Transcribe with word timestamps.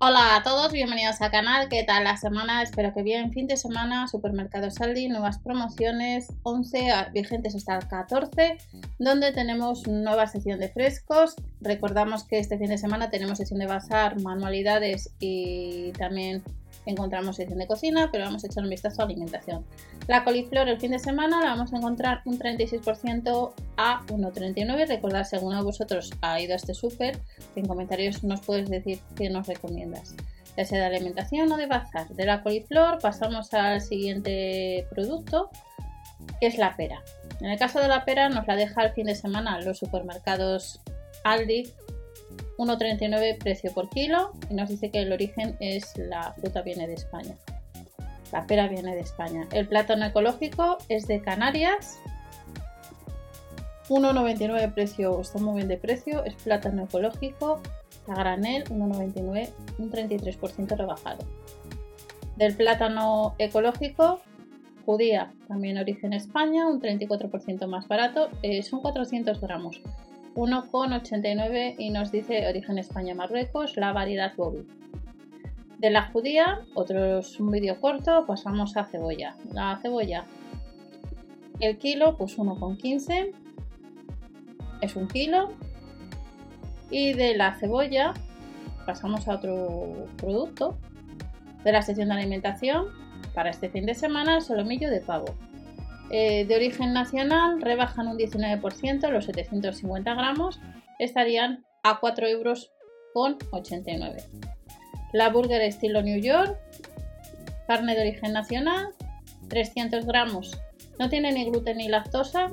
Hola 0.00 0.36
a 0.36 0.44
todos, 0.44 0.70
bienvenidos 0.70 1.20
al 1.20 1.32
canal. 1.32 1.68
¿Qué 1.68 1.82
tal 1.82 2.04
la 2.04 2.16
semana? 2.16 2.62
Espero 2.62 2.94
que 2.94 3.02
bien. 3.02 3.32
Fin 3.32 3.48
de 3.48 3.56
semana, 3.56 4.06
Supermercado 4.06 4.70
Saldi, 4.70 5.08
nuevas 5.08 5.40
promociones, 5.40 6.28
11 6.44 6.88
vigentes 7.12 7.56
hasta 7.56 7.76
el 7.78 7.88
14, 7.88 8.58
donde 9.00 9.32
tenemos 9.32 9.88
nueva 9.88 10.28
sección 10.28 10.60
de 10.60 10.68
frescos. 10.68 11.34
Recordamos 11.60 12.22
que 12.22 12.38
este 12.38 12.58
fin 12.58 12.68
de 12.68 12.78
semana 12.78 13.10
tenemos 13.10 13.38
sección 13.38 13.58
de 13.58 13.66
bazar, 13.66 14.20
manualidades 14.20 15.10
y 15.18 15.90
también 15.98 16.44
encontramos 16.86 17.34
sección 17.34 17.58
de 17.58 17.66
cocina, 17.66 18.10
pero 18.12 18.24
vamos 18.24 18.44
a 18.44 18.46
echar 18.46 18.62
un 18.62 18.70
vistazo 18.70 19.02
a 19.02 19.06
alimentación. 19.06 19.64
La 20.06 20.22
coliflor 20.22 20.68
el 20.68 20.78
fin 20.78 20.92
de 20.92 21.00
semana 21.00 21.40
la 21.40 21.50
vamos 21.50 21.72
a 21.72 21.76
encontrar 21.76 22.22
un 22.24 22.38
36% 22.38 23.52
a 23.78 24.02
1,39. 24.08 24.86
Recordad, 24.86 25.24
según 25.24 25.54
a 25.54 25.62
vosotros 25.62 26.10
ha 26.20 26.38
ido 26.40 26.52
a 26.52 26.56
este 26.56 26.74
súper, 26.74 27.18
en 27.56 27.66
comentarios 27.66 28.22
nos 28.22 28.40
puedes 28.42 28.68
decir 28.68 29.00
qué 29.16 29.30
nos 29.30 29.46
recomiendas. 29.46 30.14
Ya 30.56 30.66
sea 30.66 30.80
de 30.80 30.96
alimentación 30.96 31.50
o 31.50 31.56
de 31.56 31.66
bazar. 31.66 32.08
De 32.08 32.26
la 32.26 32.42
coliflor 32.42 32.98
pasamos 32.98 33.54
al 33.54 33.80
siguiente 33.80 34.86
producto, 34.90 35.48
que 36.40 36.48
es 36.48 36.58
la 36.58 36.76
pera. 36.76 37.02
En 37.40 37.46
el 37.46 37.58
caso 37.58 37.80
de 37.80 37.88
la 37.88 38.04
pera 38.04 38.28
nos 38.28 38.46
la 38.46 38.56
deja 38.56 38.82
el 38.82 38.92
fin 38.92 39.06
de 39.06 39.14
semana 39.14 39.60
los 39.60 39.78
supermercados 39.78 40.80
Aldi 41.24 41.72
1,39 42.58 43.38
precio 43.38 43.72
por 43.72 43.88
kilo 43.88 44.32
y 44.50 44.54
nos 44.54 44.68
dice 44.68 44.90
que 44.90 45.02
el 45.02 45.12
origen 45.12 45.56
es 45.60 45.96
la 45.96 46.32
fruta 46.34 46.62
viene 46.62 46.88
de 46.88 46.94
España. 46.94 47.36
La 48.32 48.46
pera 48.46 48.66
viene 48.66 48.94
de 48.94 49.00
España. 49.00 49.46
El 49.52 49.68
plátano 49.68 50.04
ecológico 50.04 50.78
es 50.88 51.06
de 51.06 51.22
Canarias. 51.22 51.98
1,99 53.88 54.74
precio, 54.74 55.20
está 55.20 55.38
muy 55.38 55.56
bien 55.56 55.68
de 55.68 55.78
precio, 55.78 56.24
es 56.24 56.34
plátano 56.34 56.84
ecológico. 56.84 57.60
La 58.06 58.14
granel 58.14 58.64
1,99, 58.64 59.50
un 59.78 59.90
33% 59.90 60.76
rebajado. 60.76 61.24
Del 62.36 62.54
plátano 62.54 63.34
ecológico, 63.38 64.20
judía, 64.84 65.32
también 65.48 65.78
origen 65.78 66.12
España, 66.12 66.66
un 66.66 66.80
34% 66.80 67.66
más 67.66 67.88
barato, 67.88 68.30
eh, 68.42 68.62
son 68.62 68.80
400 68.80 69.40
gramos. 69.40 69.80
1,89 70.34 71.74
y 71.78 71.90
nos 71.90 72.12
dice 72.12 72.46
origen 72.46 72.78
España-Marruecos, 72.78 73.76
la 73.76 73.92
variedad 73.92 74.34
Bobby. 74.36 74.66
De 75.78 75.90
la 75.90 76.10
judía, 76.10 76.60
otro 76.74 77.20
un 77.38 77.50
vídeo 77.50 77.80
corto, 77.80 78.24
pasamos 78.26 78.76
a 78.76 78.84
cebolla. 78.84 79.36
La 79.52 79.78
cebolla, 79.80 80.26
el 81.60 81.78
kilo, 81.78 82.16
pues 82.16 82.38
1,15 82.38 83.47
es 84.80 84.96
un 84.96 85.08
kilo. 85.08 85.52
Y 86.90 87.12
de 87.12 87.36
la 87.36 87.54
cebolla, 87.58 88.14
pasamos 88.86 89.28
a 89.28 89.34
otro 89.36 90.06
producto. 90.16 90.78
De 91.64 91.72
la 91.72 91.82
sección 91.82 92.08
de 92.08 92.14
alimentación, 92.14 92.86
para 93.34 93.50
este 93.50 93.68
fin 93.68 93.84
de 93.84 93.94
semana, 93.94 94.36
el 94.36 94.42
solomillo 94.42 94.90
de 94.90 95.00
pavo. 95.00 95.34
Eh, 96.10 96.46
de 96.46 96.56
origen 96.56 96.94
nacional 96.94 97.60
rebajan 97.60 98.08
un 98.08 98.16
19%, 98.16 99.10
los 99.10 99.26
750 99.26 100.14
gramos 100.14 100.58
estarían 100.98 101.64
a 101.82 102.00
4 102.00 102.26
euros 102.28 102.72
con 103.12 103.36
89. 103.50 104.22
La 105.12 105.28
burger 105.30 105.60
estilo 105.60 106.02
New 106.02 106.20
York, 106.20 106.58
carne 107.66 107.94
de 107.94 108.00
origen 108.02 108.32
nacional, 108.32 108.88
300 109.48 110.06
gramos, 110.06 110.58
no 110.98 111.08
tiene 111.08 111.32
ni 111.32 111.44
gluten 111.44 111.78
ni 111.78 111.88
lactosa, 111.88 112.50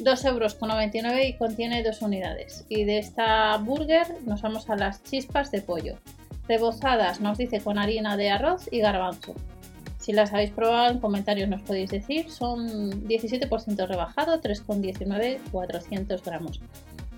2 0.00 0.24
euros 0.24 0.54
con 0.54 0.70
99 0.70 1.28
y 1.28 1.36
contiene 1.36 1.82
dos 1.82 2.02
unidades. 2.02 2.64
Y 2.68 2.84
de 2.84 2.98
esta 2.98 3.56
burger 3.58 4.06
nos 4.24 4.42
vamos 4.42 4.68
a 4.70 4.76
las 4.76 5.02
chispas 5.02 5.50
de 5.50 5.60
pollo, 5.60 5.96
rebozadas 6.48 7.20
nos 7.20 7.38
dice 7.38 7.60
con 7.60 7.78
harina 7.78 8.16
de 8.16 8.30
arroz 8.30 8.68
y 8.70 8.80
garbanzo. 8.80 9.34
Si 9.98 10.12
las 10.12 10.32
habéis 10.32 10.50
probado, 10.50 10.90
en 10.90 10.98
comentarios 10.98 11.48
nos 11.48 11.60
podéis 11.62 11.90
decir. 11.90 12.30
Son 12.30 13.06
17% 13.06 13.86
rebajado, 13.86 14.40
3,19, 14.40 15.38
400 15.52 16.24
gramos. 16.24 16.60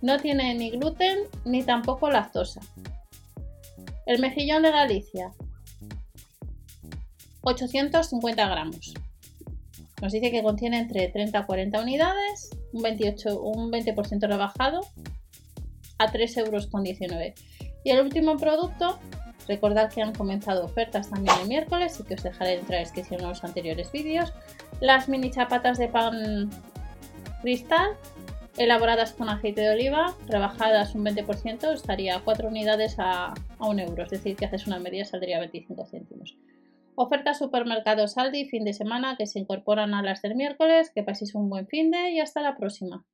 No 0.02 0.18
tiene 0.18 0.52
ni 0.54 0.70
gluten 0.70 1.20
ni 1.44 1.62
tampoco 1.62 2.10
lactosa. 2.10 2.60
El 4.04 4.20
mejillón 4.20 4.64
de 4.64 4.72
Galicia, 4.72 5.30
850 7.42 8.48
gramos. 8.48 8.94
Nos 10.00 10.12
dice 10.12 10.32
que 10.32 10.42
contiene 10.42 10.80
entre 10.80 11.06
30 11.06 11.38
a 11.38 11.46
40 11.46 11.80
unidades, 11.80 12.50
un, 12.72 12.82
28, 12.82 13.40
un 13.40 13.70
20% 13.70 14.28
rebajado 14.28 14.80
a 15.98 16.12
3,19 16.12 16.46
euros. 16.46 16.68
Y 17.84 17.90
el 17.90 18.00
último 18.00 18.36
producto 18.36 18.98
Recordad 19.48 19.92
que 19.92 20.02
han 20.02 20.14
comenzado 20.14 20.64
ofertas 20.64 21.10
también 21.10 21.36
el 21.40 21.48
miércoles 21.48 21.98
y 22.00 22.04
que 22.04 22.14
os 22.14 22.22
dejaré 22.22 22.54
en 22.54 22.64
la 22.68 22.78
descripción 22.78 23.22
los 23.22 23.42
anteriores 23.42 23.90
vídeos. 23.90 24.32
Las 24.80 25.08
mini 25.08 25.30
chapatas 25.30 25.78
de 25.78 25.88
pan 25.88 26.50
cristal, 27.42 27.90
elaboradas 28.56 29.12
con 29.12 29.28
aceite 29.28 29.62
de 29.62 29.70
oliva, 29.70 30.14
rebajadas 30.28 30.94
un 30.94 31.04
20%, 31.04 31.72
estaría 31.72 32.20
4 32.20 32.48
unidades 32.48 32.98
a, 32.98 33.34
a 33.58 33.66
1 33.66 33.82
euro, 33.82 34.04
es 34.04 34.10
decir, 34.10 34.36
que 34.36 34.44
haces 34.44 34.66
una 34.66 34.78
media 34.78 35.04
saldría 35.04 35.40
25 35.40 35.86
céntimos. 35.86 36.36
Oferta 36.94 37.32
supermercados 37.32 38.18
Aldi 38.18 38.44
fin 38.50 38.64
de 38.64 38.74
semana 38.74 39.16
que 39.16 39.26
se 39.26 39.38
incorporan 39.38 39.94
a 39.94 40.02
las 40.02 40.20
del 40.20 40.34
miércoles. 40.34 40.90
Que 40.94 41.02
paséis 41.02 41.34
un 41.34 41.48
buen 41.48 41.66
fin 41.66 41.90
de 41.90 42.10
y 42.10 42.20
hasta 42.20 42.42
la 42.42 42.56
próxima. 42.56 43.06